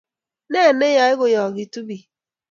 [0.51, 2.09] ne neyoe kuyaakitu biik?